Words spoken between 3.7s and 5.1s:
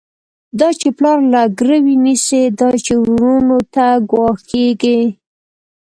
ته ګواښيږی